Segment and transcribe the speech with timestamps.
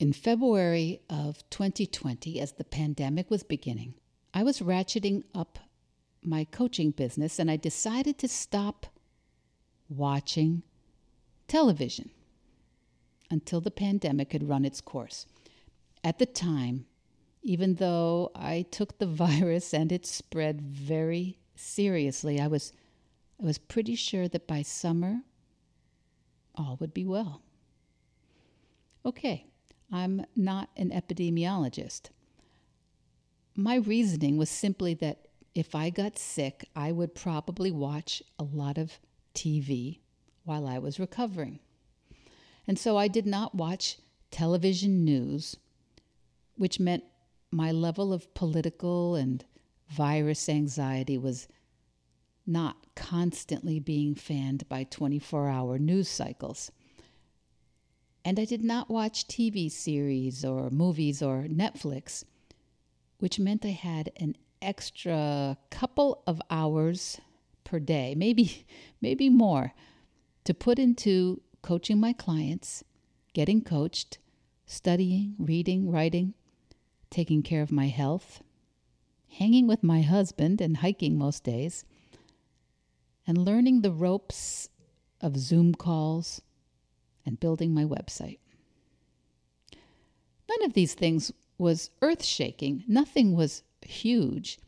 [0.00, 3.92] In February of 2020, as the pandemic was beginning,
[4.32, 5.58] I was ratcheting up
[6.22, 8.86] my coaching business and I decided to stop
[9.90, 10.62] watching
[11.48, 12.12] television
[13.30, 15.26] until the pandemic had run its course.
[16.02, 16.86] At the time,
[17.42, 22.72] even though I took the virus and its spread very seriously, I was
[23.38, 25.24] I was pretty sure that by summer
[26.54, 27.42] all would be well.
[29.04, 29.49] Okay,
[29.92, 32.10] I'm not an epidemiologist.
[33.56, 38.78] My reasoning was simply that if I got sick, I would probably watch a lot
[38.78, 39.00] of
[39.34, 39.98] TV
[40.44, 41.58] while I was recovering.
[42.66, 43.98] And so I did not watch
[44.30, 45.56] television news,
[46.56, 47.04] which meant
[47.50, 49.44] my level of political and
[49.88, 51.48] virus anxiety was
[52.46, 56.70] not constantly being fanned by 24 hour news cycles.
[58.24, 62.24] And I did not watch TV series or movies or Netflix,
[63.18, 67.18] which meant I had an extra couple of hours
[67.64, 68.66] per day, maybe
[69.00, 69.72] maybe more,
[70.44, 72.84] to put into coaching my clients,
[73.32, 74.18] getting coached,
[74.66, 76.34] studying, reading, writing,
[77.10, 78.42] taking care of my health,
[79.28, 81.84] hanging with my husband and hiking most days,
[83.26, 84.68] and learning the ropes
[85.20, 86.42] of Zoom calls
[87.24, 88.38] and building my website.
[90.48, 94.58] None of these things was earth shaking, nothing was huge.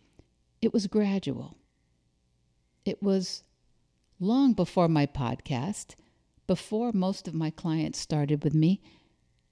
[0.60, 1.56] It was gradual.
[2.84, 3.42] It was
[4.20, 5.96] long before my podcast,
[6.46, 8.80] before most of my clients started with me,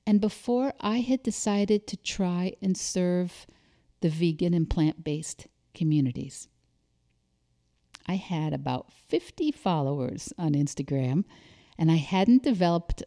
[0.06, 3.46] and before I had decided to try and serve
[4.00, 6.48] the vegan and plant based communities.
[8.06, 11.24] I had about 50 followers on Instagram,
[11.80, 13.02] and I hadn't developed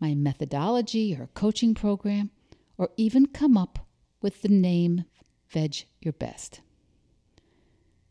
[0.00, 2.30] my methodology or coaching program
[2.76, 3.86] or even come up
[4.20, 5.04] with the name
[5.48, 6.60] Veg Your Best.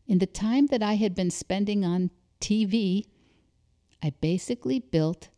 [0.06, 2.10] In the time that I had been spending on
[2.40, 3.04] TV,
[4.02, 5.28] I basically built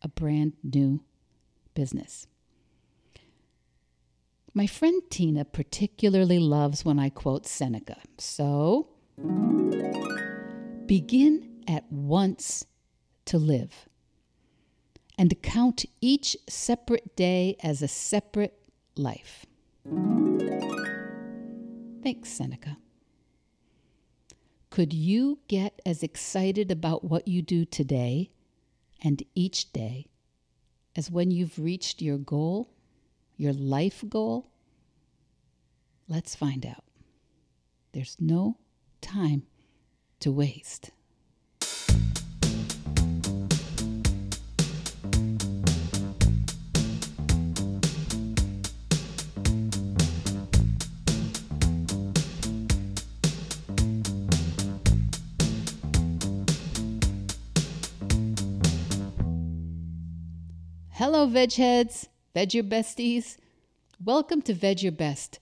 [0.00, 1.04] a brand new
[1.74, 2.26] business.
[4.54, 7.98] My friend Tina particularly loves when I quote Seneca.
[8.16, 8.88] So,
[10.86, 12.64] begin at once
[13.26, 13.86] to live
[15.18, 18.58] and count each separate day as a separate
[18.96, 19.46] life.
[22.02, 22.78] Thanks, Seneca.
[24.70, 28.30] Could you get as excited about what you do today
[29.02, 30.06] and each day
[30.94, 32.70] as when you've reached your goal,
[33.36, 34.50] your life goal?
[36.08, 36.84] Let's find out.
[37.92, 38.58] There's no
[39.00, 39.44] time
[40.20, 40.90] to waste.
[61.08, 63.36] Hello, veg heads, veg your besties.
[64.04, 65.38] Welcome to Veg Your Best,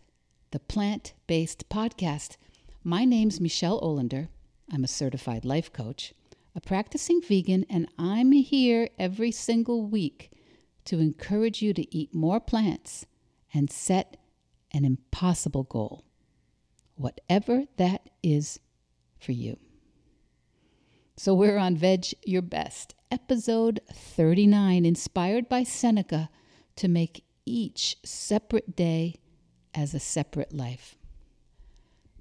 [0.51, 2.37] the plant based podcast.
[2.83, 4.29] My name's Michelle Olander.
[4.71, 6.13] I'm a certified life coach,
[6.55, 10.33] a practicing vegan, and I'm here every single week
[10.85, 13.07] to encourage you to eat more plants
[13.55, 14.19] and set
[14.71, 16.05] an impossible goal,
[16.95, 18.61] whatever that is
[19.19, 19.57] for you.
[21.17, 26.29] So we're on Veg Your Best, episode 39, inspired by Seneca
[26.75, 29.15] to make each separate day
[29.73, 30.97] as a separate life.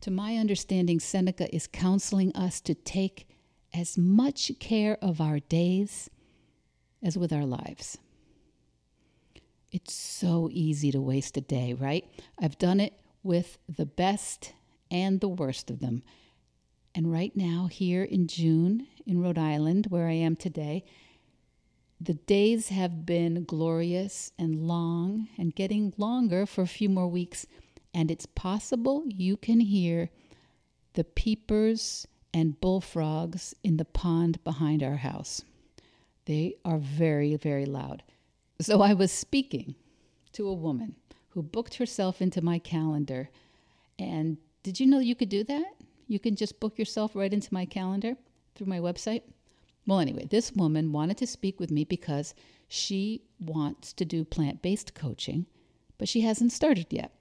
[0.02, 3.28] To my understanding, Seneca is counseling us to take
[3.74, 6.12] as much care of our days
[7.02, 7.98] as with our lives.
[9.72, 12.06] It's so easy to waste a day, right?
[12.40, 12.94] I've done it
[13.24, 14.54] with the best
[14.92, 16.04] and the worst of them.
[16.96, 20.84] And right now, here in June in Rhode Island, where I am today,
[22.00, 27.48] the days have been glorious and long and getting longer for a few more weeks.
[27.94, 30.10] And it's possible you can hear
[30.94, 35.44] the peepers and bullfrogs in the pond behind our house.
[36.25, 38.04] They are very, very loud.
[38.60, 39.75] So I was speaking
[40.34, 40.96] to a woman
[41.30, 43.30] who booked herself into my calendar.
[43.98, 45.74] And did you know you could do that?
[46.07, 48.15] You can just book yourself right into my calendar
[48.55, 49.23] through my website.
[49.85, 52.33] Well, anyway, this woman wanted to speak with me because
[52.67, 55.45] she wants to do plant based coaching,
[55.97, 57.11] but she hasn't started yet.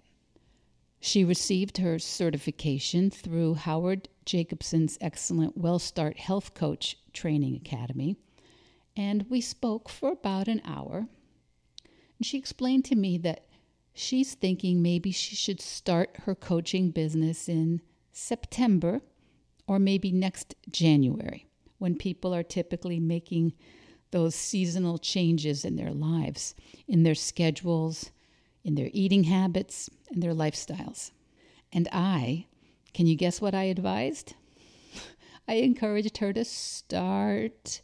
[1.00, 8.16] She received her certification through Howard Jacobson's excellent WellStart Health Coach Training Academy,
[8.96, 11.08] and we spoke for about an hour.
[12.18, 13.46] And she explained to me that
[13.92, 17.80] she's thinking maybe she should start her coaching business in
[18.12, 19.00] September
[19.66, 21.46] or maybe next January
[21.78, 23.52] when people are typically making
[24.10, 26.54] those seasonal changes in their lives,
[26.86, 28.10] in their schedules,
[28.62, 31.10] in their eating habits, and their lifestyles.
[31.72, 32.46] And I,
[32.94, 34.34] can you guess what I advised?
[35.48, 37.80] I encouraged her to start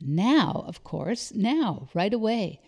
[0.00, 2.60] now, of course, now, right away.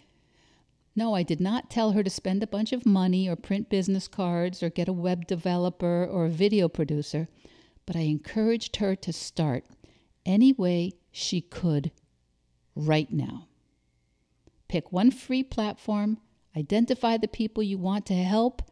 [0.94, 4.08] No, I did not tell her to spend a bunch of money or print business
[4.08, 7.28] cards or get a web developer or a video producer,
[7.86, 9.64] but I encouraged her to start
[10.26, 11.90] any way she could
[12.74, 13.48] right now.
[14.68, 16.18] Pick one free platform,
[16.56, 18.62] identify the people you want to help,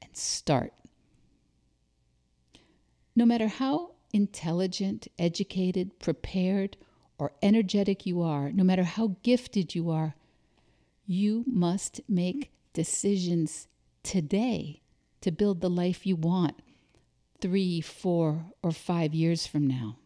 [0.00, 0.72] and start.
[3.16, 6.76] No matter how intelligent, educated, prepared,
[7.18, 10.14] or energetic you are, no matter how gifted you are,
[11.06, 13.68] you must make decisions
[14.02, 14.82] today
[15.20, 16.60] to build the life you want
[17.40, 19.98] three, four, or five years from now.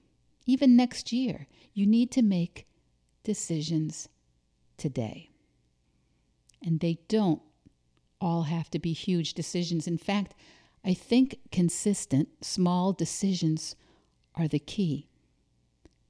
[0.46, 2.66] Even next year, you need to make
[3.22, 4.08] decisions
[4.76, 5.30] today.
[6.64, 7.42] And they don't
[8.20, 9.86] all have to be huge decisions.
[9.86, 10.34] In fact,
[10.84, 13.76] I think consistent, small decisions
[14.34, 15.08] are the key.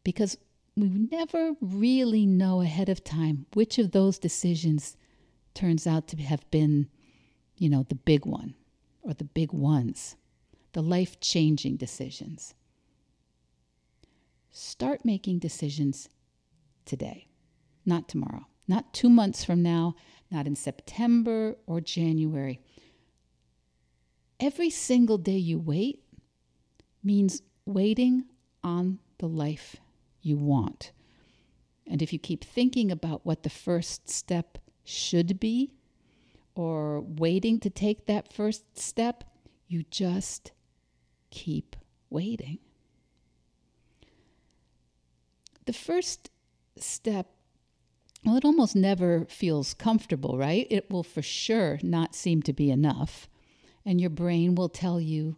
[0.05, 0.39] Because
[0.79, 4.97] we never really know ahead of time which of those decisions
[5.53, 6.89] turns out to have been,
[7.57, 8.55] you know, the big one
[9.03, 10.15] or the big ones,
[10.73, 12.55] the life changing decisions.
[14.51, 16.09] Start making decisions
[16.85, 17.27] today,
[17.85, 19.97] not tomorrow, not two months from now,
[20.31, 22.61] not in September or January.
[24.39, 26.05] Every single day you wait
[27.03, 28.27] means waiting
[28.63, 29.77] on the life
[30.23, 30.93] you want.
[31.87, 35.73] And if you keep thinking about what the first step should be,
[36.55, 39.25] or waiting to take that first step,
[39.69, 40.51] you just
[41.31, 41.77] keep
[42.11, 42.59] waiting.
[45.67, 46.31] The first
[46.77, 47.29] step,
[48.25, 50.67] well, it almost never feels comfortable, right?
[50.69, 53.29] It will for sure not seem to be enough.
[53.85, 55.37] And your brain will tell you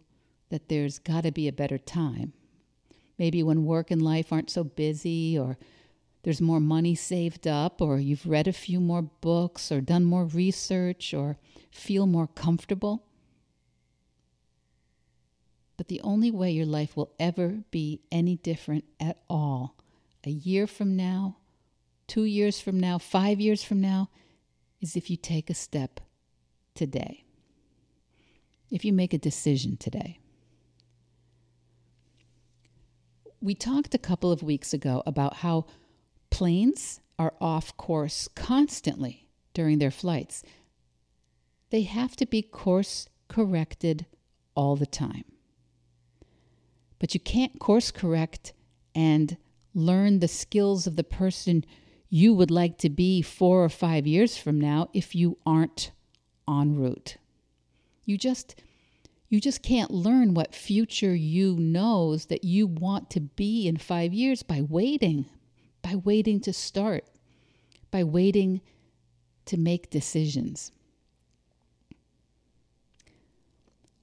[0.49, 2.33] that there's got to be a better time
[3.21, 5.55] maybe when work and life aren't so busy or
[6.23, 10.25] there's more money saved up or you've read a few more books or done more
[10.25, 11.37] research or
[11.69, 13.05] feel more comfortable.
[15.77, 19.75] But the only way your life will ever be any different at all,
[20.23, 21.37] a year from now,
[22.07, 24.09] two years from now, five years from now,
[24.81, 25.99] is if you take a step
[26.73, 27.23] today.
[28.71, 30.20] If you make a decision today.
[33.41, 35.65] We talked a couple of weeks ago about how
[36.29, 40.43] planes are off course constantly during their flights.
[41.71, 44.05] They have to be course corrected
[44.55, 45.25] all the time.
[46.99, 48.53] But you can't course correct
[48.93, 49.37] and
[49.73, 51.65] learn the skills of the person
[52.09, 55.91] you would like to be four or five years from now if you aren't
[56.47, 57.17] en route.
[58.05, 58.55] You just
[59.31, 64.13] you just can't learn what future you knows that you want to be in five
[64.13, 65.23] years by waiting,
[65.81, 67.05] by waiting to start,
[67.91, 68.59] by waiting
[69.45, 70.73] to make decisions.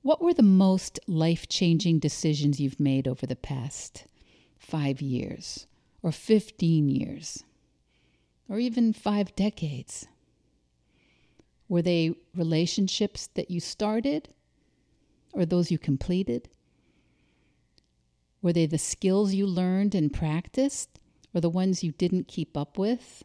[0.00, 4.06] What were the most life changing decisions you've made over the past
[4.58, 5.66] five years,
[6.02, 7.44] or 15 years,
[8.48, 10.06] or even five decades?
[11.68, 14.30] Were they relationships that you started?
[15.32, 16.48] Or those you completed?
[18.40, 21.00] Were they the skills you learned and practiced,
[21.34, 23.24] or the ones you didn't keep up with,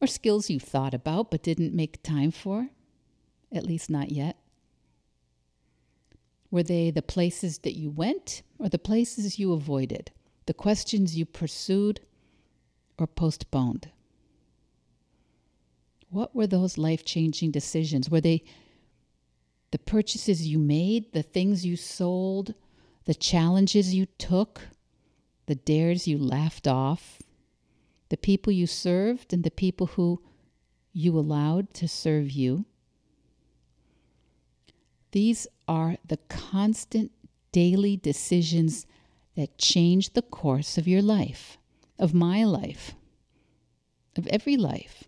[0.00, 2.68] or skills you thought about but didn't make time for?
[3.52, 4.36] At least not yet.
[6.50, 10.10] Were they the places that you went, or the places you avoided,
[10.46, 12.00] the questions you pursued
[12.98, 13.90] or postponed?
[16.10, 18.08] What were those life changing decisions?
[18.08, 18.44] Were they
[19.74, 22.54] the purchases you made, the things you sold,
[23.06, 24.60] the challenges you took,
[25.46, 27.20] the dares you laughed off,
[28.08, 30.22] the people you served, and the people who
[30.92, 32.64] you allowed to serve you.
[35.10, 37.10] These are the constant
[37.50, 38.86] daily decisions
[39.34, 41.58] that change the course of your life,
[41.98, 42.94] of my life,
[44.16, 45.02] of every life.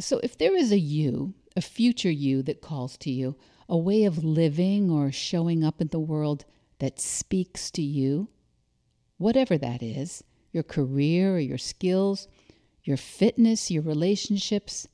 [0.00, 3.36] So if there is a you a future you that calls to you,
[3.68, 6.44] a way of living or showing up in the world
[6.78, 8.28] that speaks to you,
[9.16, 10.22] whatever that is
[10.52, 12.28] your career or your skills,
[12.84, 14.86] your fitness, your relationships.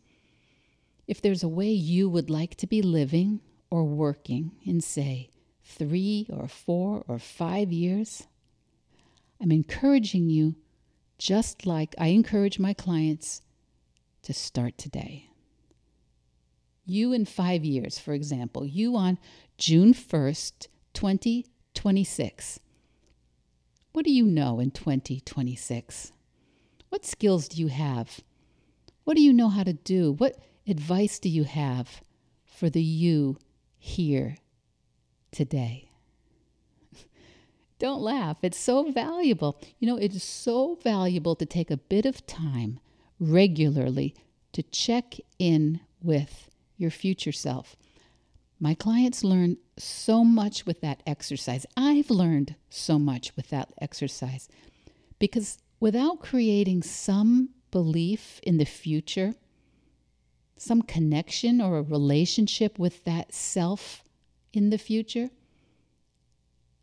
[1.07, 5.29] If there's a way you would like to be living or working in, say,
[5.63, 8.27] three or four or five years,
[9.39, 10.57] I'm encouraging you,
[11.19, 13.43] just like I encourage my clients,
[14.23, 15.29] to start today.
[16.87, 19.19] You in five years, for example, you on
[19.57, 22.61] June 1st, 2026.
[23.93, 26.13] What do you know in 2026?
[26.91, 28.21] What skills do you have?
[29.05, 30.13] What do you know how to do?
[30.13, 32.03] What advice do you have
[32.45, 33.39] for the you
[33.79, 34.37] here
[35.31, 35.91] today?
[37.79, 38.39] Don't laugh.
[38.43, 39.61] It's so valuable.
[39.79, 42.81] You know, it is so valuable to take a bit of time
[43.19, 44.15] regularly
[44.53, 47.77] to check in with your future self.
[48.61, 51.67] My clients learn so much with that exercise.
[51.77, 54.49] I've learned so much with that exercise
[55.19, 59.35] because without creating some belief in the future,
[60.57, 64.03] some connection or a relationship with that self
[64.53, 65.31] in the future,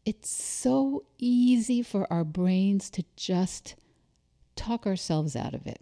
[0.06, 3.76] it's so easy for our brains to just
[4.56, 5.82] talk ourselves out of it,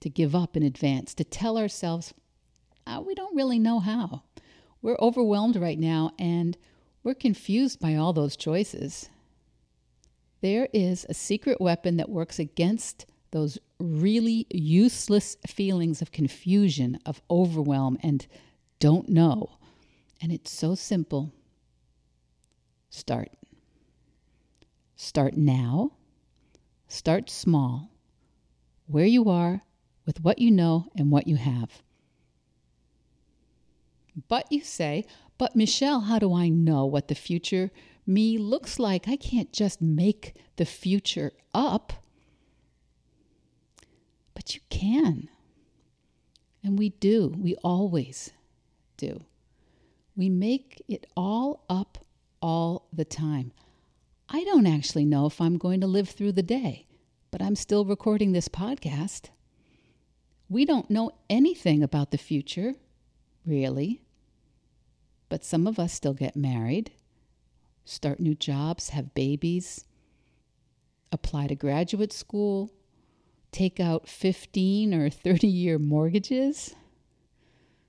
[0.00, 2.14] to give up in advance, to tell ourselves,
[2.88, 4.22] oh, we don't really know how.
[4.82, 6.56] We're overwhelmed right now and
[7.02, 9.08] we're confused by all those choices.
[10.40, 17.20] There is a secret weapon that works against those really useless feelings of confusion, of
[17.30, 18.26] overwhelm, and
[18.78, 19.58] don't know.
[20.20, 21.32] And it's so simple.
[22.90, 23.30] Start.
[24.96, 25.92] Start now.
[26.88, 27.90] Start small,
[28.86, 29.60] where you are,
[30.06, 31.82] with what you know and what you have.
[34.26, 35.04] But you say,
[35.38, 37.70] but Michelle, how do I know what the future
[38.06, 39.06] me looks like?
[39.06, 41.92] I can't just make the future up.
[44.34, 45.28] But you can.
[46.64, 47.34] And we do.
[47.38, 48.30] We always
[48.96, 49.24] do.
[50.16, 52.04] We make it all up
[52.42, 53.52] all the time.
[54.28, 56.86] I don't actually know if I'm going to live through the day,
[57.30, 59.30] but I'm still recording this podcast.
[60.48, 62.74] We don't know anything about the future,
[63.46, 64.02] really.
[65.28, 66.92] But some of us still get married,
[67.84, 69.84] start new jobs, have babies,
[71.12, 72.70] apply to graduate school,
[73.52, 76.74] take out 15 or 30 year mortgages,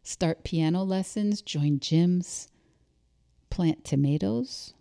[0.03, 2.47] start piano lessons, join gyms,
[3.49, 4.73] plant tomatoes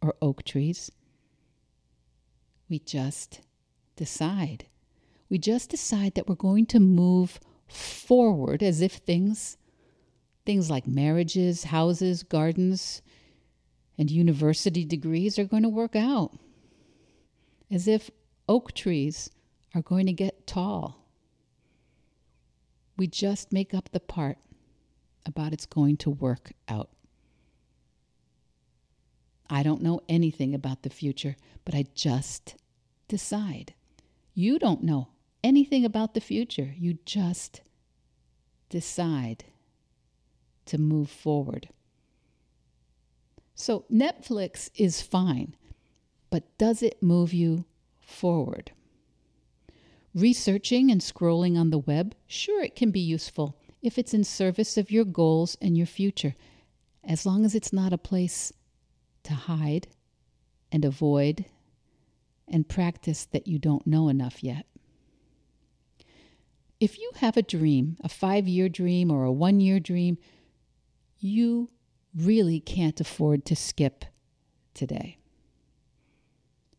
[0.00, 0.90] or oak trees.
[2.68, 3.40] We just
[3.96, 4.66] decide.
[5.28, 9.56] We just decide that we're going to move forward as if things
[10.46, 13.02] Things like marriages, houses, gardens,
[13.98, 16.38] and university degrees are going to work out.
[17.70, 18.10] As if
[18.48, 19.28] oak trees
[19.74, 21.04] are going to get tall.
[22.96, 24.38] We just make up the part
[25.26, 26.90] about it's going to work out.
[29.50, 32.54] I don't know anything about the future, but I just
[33.08, 33.74] decide.
[34.32, 35.08] You don't know
[35.42, 36.72] anything about the future.
[36.78, 37.62] You just
[38.68, 39.44] decide
[40.66, 41.68] to move forward.
[43.54, 45.56] So, Netflix is fine,
[46.30, 47.64] but does it move you
[48.00, 48.72] forward?
[50.14, 54.76] Researching and scrolling on the web, sure, it can be useful if it's in service
[54.76, 56.34] of your goals and your future,
[57.04, 58.52] as long as it's not a place
[59.22, 59.86] to hide
[60.72, 61.44] and avoid
[62.48, 64.66] and practice that you don't know enough yet.
[66.78, 70.18] If you have a dream, a five year dream or a one year dream,
[71.18, 71.70] you
[72.14, 74.04] really can't afford to skip
[74.74, 75.18] today.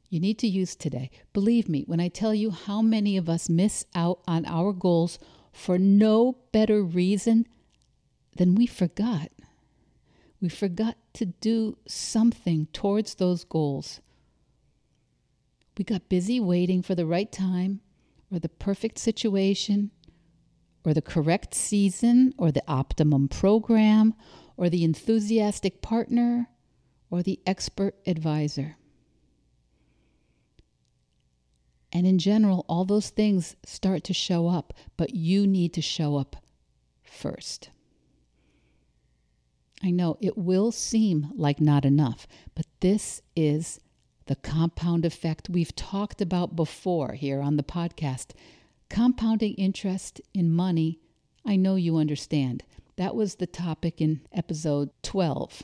[0.10, 1.10] You need to use today.
[1.34, 5.20] Believe me when I tell you how many of us miss out on our goals
[5.51, 7.48] for no better reason
[8.38, 9.32] than we forgot.
[10.39, 14.00] We forgot to do something towards those goals.
[15.77, 17.82] We got busy waiting for the right time
[18.32, 19.91] or the perfect situation
[20.88, 24.13] or the correct season, or the optimum program,
[24.56, 26.48] or the enthusiastic partner,
[27.10, 28.77] or the expert advisor.
[31.91, 36.15] And in general, all those things start to show up, but you need to show
[36.15, 36.38] up
[37.03, 37.70] first.
[39.84, 43.82] I know it will seem like not enough, but this is
[44.27, 48.27] the compound effect we've talked about before here on the podcast
[48.89, 51.00] Compounding interest in money,
[51.46, 52.63] I know you understand.
[52.96, 55.63] That was the topic in episode 12.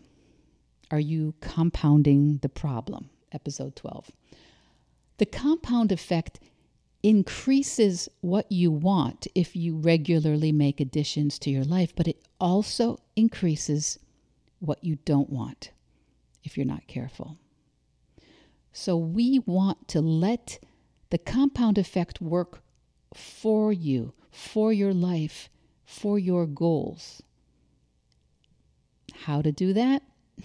[0.92, 3.10] Are you compounding the problem?
[3.32, 4.12] Episode 12.
[5.18, 6.40] The compound effect
[7.02, 13.00] increases what you want if you regularly make additions to your life, but it also
[13.16, 14.00] increases
[14.60, 15.72] what you don't want
[16.44, 17.38] if you're not careful.
[18.72, 20.60] So we want to let
[21.10, 22.63] the compound effect work
[23.16, 25.50] for you, for your life,
[25.86, 27.22] for your goals.
[29.26, 30.04] How to do that?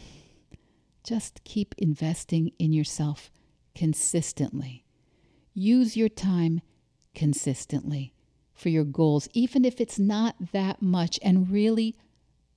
[1.05, 3.31] Just keep investing in yourself
[3.75, 4.85] consistently.
[5.55, 6.61] Use your time
[7.15, 8.13] consistently
[8.55, 11.19] for your goals, even if it's not that much.
[11.23, 11.97] And really,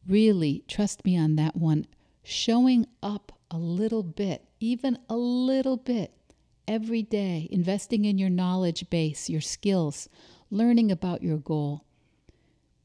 [0.08, 1.86] really, trust me on that one,
[2.24, 6.14] showing up a little bit, even a little bit,
[6.72, 10.08] every day, investing in your knowledge base, your skills,
[10.50, 11.84] learning about your goal,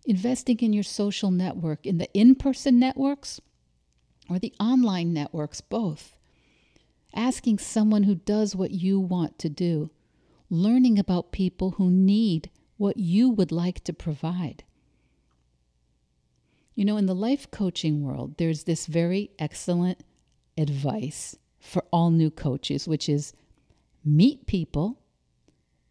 [0.05, 3.41] investing in your social network, in the in person networks
[4.29, 6.17] or the online networks, both.
[7.15, 9.91] Asking someone who does what you want to do,
[10.51, 14.65] learning about people who need what you would like to provide.
[16.75, 20.03] You know, in the life coaching world, there's this very excellent
[20.59, 23.33] advice for all new coaches, which is
[24.07, 25.01] meet people,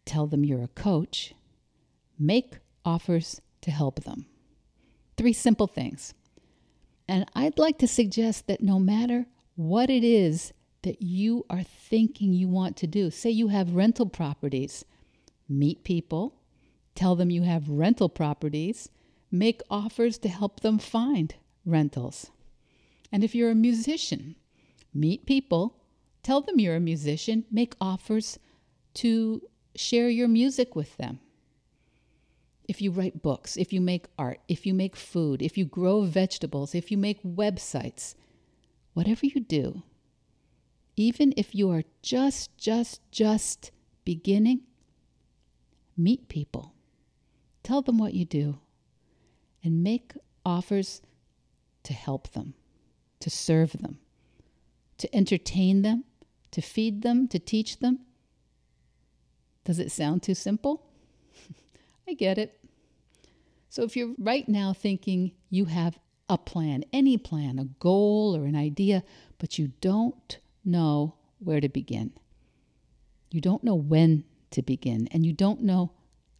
[0.06, 1.34] tell them you're a coach,
[2.18, 4.26] make offers to help them.
[5.16, 6.14] Three simple things.
[7.06, 12.32] And I'd like to suggest that no matter what it is that you are thinking
[12.32, 14.84] you want to do, say you have rental properties,
[15.48, 16.34] meet people,
[16.94, 18.88] tell them you have rental properties,
[19.30, 22.30] make offers to help them find rentals.
[23.12, 24.36] And if you're a musician,
[24.94, 25.76] meet people,
[26.26, 28.40] tell them you're a musician, make offers
[28.94, 29.40] to
[29.76, 31.20] share your music with them.
[32.66, 36.02] If you write books, if you make art, if you make food, if you grow
[36.02, 38.16] vegetables, if you make websites,
[38.92, 39.84] whatever you do,
[40.96, 43.70] even if you are just, just, just
[44.04, 44.62] beginning,
[45.96, 46.74] meet people.
[47.62, 48.58] Tell them what you do
[49.62, 50.12] and make
[50.44, 51.02] offers
[51.84, 52.54] to help them,
[53.20, 54.00] to serve them
[54.98, 56.04] to entertain them,
[56.56, 57.98] to feed them, to teach them.
[59.66, 60.86] Does it sound too simple?
[62.08, 62.58] I get it.
[63.68, 65.98] So if you're right now thinking you have
[66.30, 69.04] a plan, any plan, a goal or an idea,
[69.36, 72.12] but you don't know where to begin,
[73.30, 75.92] you don't know when to begin, and you don't know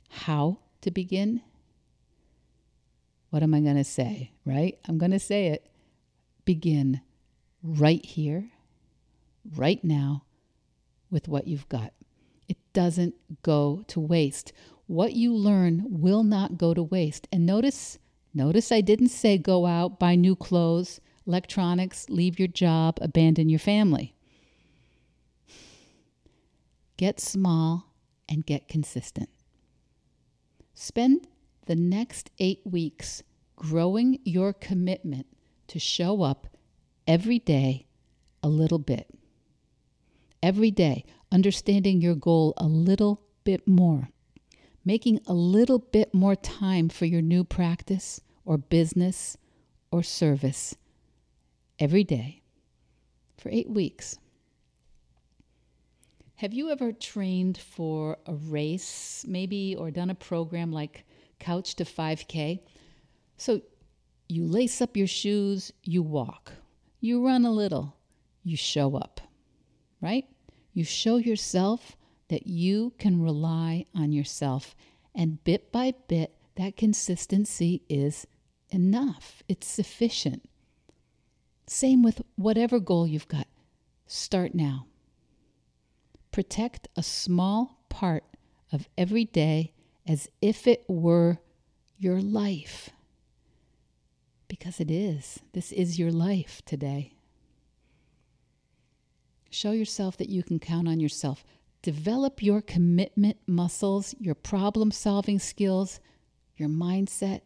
[0.09, 1.42] how to begin,
[3.29, 4.79] what am I going to say, right?
[4.88, 5.68] I'm going to say it.
[6.46, 7.02] Begin
[7.62, 8.48] right here,
[9.55, 10.25] right now,
[11.11, 11.93] with what you've got.
[12.49, 14.53] It doesn't go to waste.
[14.87, 17.27] What you learn will not go to waste.
[17.33, 17.99] And notice,
[18.35, 23.59] notice I didn't say go out, buy new clothes, electronics, leave your job, abandon your
[23.59, 24.15] family.
[26.97, 27.93] Get small
[28.29, 29.29] and get consistent.
[30.75, 31.27] Spend
[31.67, 33.23] the next eight weeks
[33.57, 35.27] growing your commitment
[35.69, 36.47] to show up
[37.07, 37.87] every day
[38.43, 39.09] a little bit.
[40.47, 44.11] Every day, understanding your goal a little bit more.
[44.85, 49.37] Making a little bit more time for your new practice or business
[49.91, 50.77] or service
[51.81, 52.43] every day
[53.37, 54.19] for eight weeks.
[56.37, 61.05] Have you ever trained for a race, maybe, or done a program like
[61.41, 62.61] Couch to 5K?
[63.37, 63.63] So
[64.29, 66.53] you lace up your shoes, you walk,
[67.01, 67.97] you run a little,
[68.45, 69.21] you show up,
[70.01, 70.25] right?
[70.77, 71.97] You show yourself
[72.29, 74.77] that you can rely on yourself.
[75.15, 78.27] And bit by bit, that consistency is
[78.69, 80.45] enough, it's sufficient.
[81.67, 83.47] Same with whatever goal you've got.
[84.07, 84.85] Start now.
[86.31, 88.25] Protect a small part
[88.71, 89.73] of every day
[90.07, 91.39] as if it were
[91.97, 92.91] your life
[94.47, 95.41] because it is.
[95.55, 97.15] This is your life today.
[99.57, 101.42] Show yourself that you can count on yourself.
[101.81, 105.99] Develop your commitment muscles, your problem solving skills,
[106.59, 107.40] your mindset.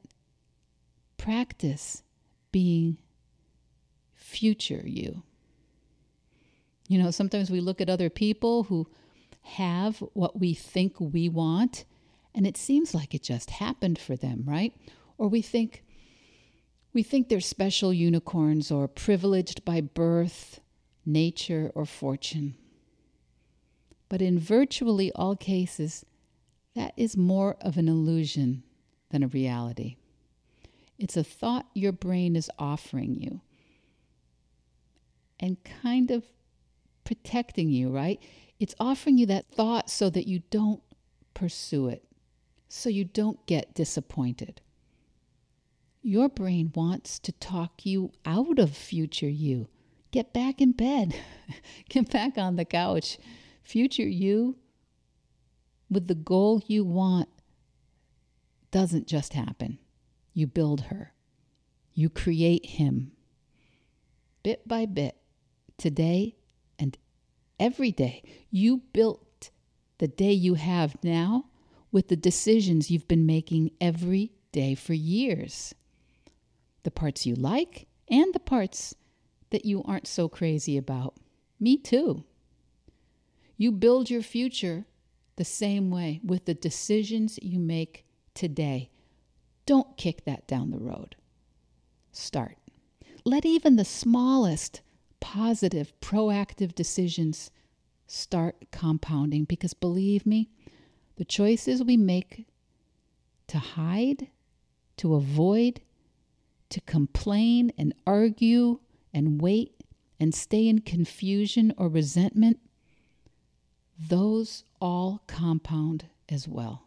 [1.18, 2.02] Practice
[2.50, 2.98] being
[4.16, 5.22] future you.
[6.88, 8.88] You know, sometimes we look at other people who
[9.42, 11.84] have what we think we want,
[12.34, 14.74] and it seems like it just happened for them, right?
[15.16, 15.84] Or we think,
[16.92, 20.58] we think they're special unicorns or privileged by birth,
[21.12, 22.54] nature, or fortune.
[24.08, 26.04] But in virtually all cases,
[26.74, 28.62] that is more of an illusion
[29.10, 29.96] than a reality.
[30.98, 33.40] It's a thought your brain is offering you
[35.38, 36.24] and kind of
[37.04, 38.22] protecting you, right?
[38.58, 40.82] It's offering you that thought so that you don't
[41.32, 42.04] pursue it
[42.70, 44.60] so you don't get disappointed.
[46.02, 49.68] Your brain wants to talk you out of future you.
[50.10, 51.14] Get back in bed,
[51.88, 53.18] get back on the couch.
[53.62, 54.56] Future you
[55.88, 57.28] with the goal you want
[58.70, 59.78] doesn't just happen.
[60.32, 61.12] You build her,
[61.92, 63.12] you create him
[64.42, 65.16] bit by bit,
[65.76, 66.36] today
[66.78, 66.96] and
[67.58, 68.22] every day.
[68.50, 69.50] You built
[69.98, 71.46] the day you have now
[71.92, 75.74] with the decisions you've been making every day for years.
[76.82, 78.94] The parts you like and the parts
[79.50, 81.14] that you aren't so crazy about.
[81.58, 82.24] Me too.
[83.56, 84.86] You build your future
[85.36, 88.90] the same way with the decisions you make today.
[89.66, 91.16] Don't kick that down the road.
[92.12, 92.56] Start.
[93.24, 94.80] Let even the smallest
[95.20, 97.50] positive, proactive decisions
[98.06, 100.50] start compounding because believe me,
[101.16, 102.46] the choices we make
[103.46, 104.28] to hide,
[104.96, 105.80] to avoid,
[106.70, 108.80] to complain and argue
[109.12, 109.74] and wait
[110.18, 112.60] and stay in confusion or resentment,
[113.98, 116.84] those all compound as well.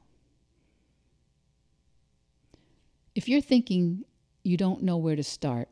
[3.15, 4.05] If you're thinking
[4.43, 5.69] you don't know where to start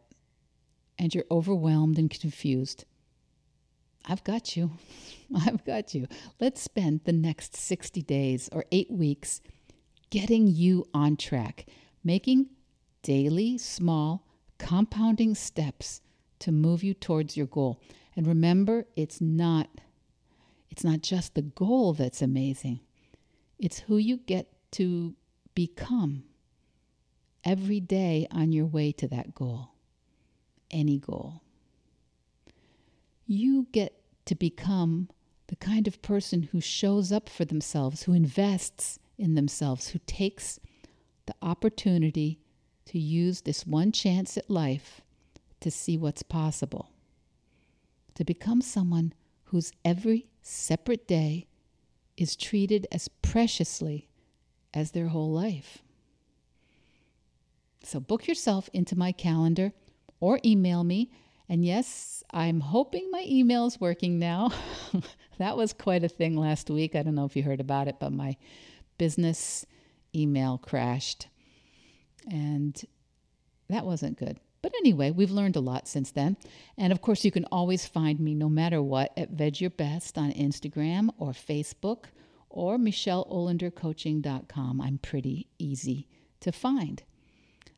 [0.97, 2.85] and you're overwhelmed and confused,
[4.05, 4.71] I've got you.
[5.35, 6.07] I've got you.
[6.39, 9.41] Let's spend the next 60 days or eight weeks
[10.09, 11.65] getting you on track,
[12.03, 12.47] making
[13.01, 16.01] daily, small, compounding steps
[16.41, 17.81] to move you towards your goal.
[18.15, 19.69] And remember, it's not
[20.69, 22.79] it's not just the goal that's amazing.
[23.59, 25.15] It's who you get to
[25.53, 26.23] become
[27.43, 29.71] every day on your way to that goal.
[30.69, 31.41] Any goal.
[33.27, 35.09] You get to become
[35.47, 40.59] the kind of person who shows up for themselves, who invests in themselves, who takes
[41.25, 42.39] the opportunity
[42.85, 45.01] to use this one chance at life
[45.61, 46.91] to see what's possible.
[48.15, 49.13] To become someone
[49.45, 51.47] whose every separate day
[52.17, 54.09] is treated as preciously
[54.73, 55.79] as their whole life.
[57.83, 59.73] So book yourself into my calendar
[60.19, 61.11] or email me.
[61.49, 64.51] And yes, I'm hoping my email is working now.
[65.37, 66.95] that was quite a thing last week.
[66.95, 68.37] I don't know if you heard about it, but my
[68.97, 69.65] business
[70.15, 71.27] email crashed.
[72.29, 72.79] And
[73.69, 74.39] that wasn't good.
[74.61, 76.37] But anyway, we've learned a lot since then.
[76.77, 80.17] And of course, you can always find me no matter what at Veg Your Best
[80.17, 82.05] on Instagram or Facebook
[82.49, 84.81] or MichelleOlanderCoaching.com.
[84.81, 86.07] I'm pretty easy
[86.41, 87.01] to find.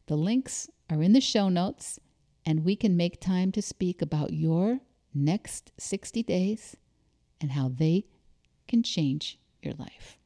[0.08, 2.00] The links are in the show notes,
[2.46, 4.80] and we can make time to speak about your
[5.14, 6.76] next 60 days
[7.40, 8.08] and how they
[8.68, 10.18] can change your life.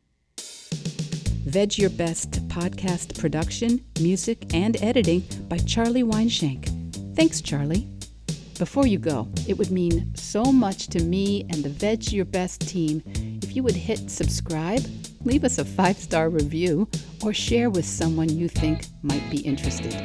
[1.47, 7.15] Veg Your Best podcast production, music, and editing by Charlie Weinshank.
[7.15, 7.87] Thanks, Charlie.
[8.59, 12.67] Before you go, it would mean so much to me and the Veg Your Best
[12.67, 13.01] team
[13.41, 14.83] if you would hit subscribe,
[15.23, 16.85] leave us a five star review,
[17.23, 19.95] or share with someone you think might be interested.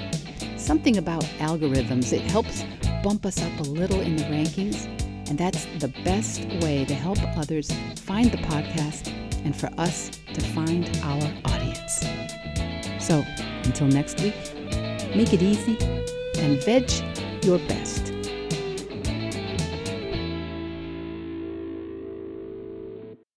[0.56, 2.64] Something about algorithms, it helps
[3.02, 4.86] bump us up a little in the rankings,
[5.28, 10.40] and that's the best way to help others find the podcast and for us to
[10.40, 12.04] find our audience.
[12.98, 13.24] So,
[13.64, 14.34] until next week,
[15.14, 15.76] make it easy
[16.38, 16.90] and veg
[17.44, 18.11] your best.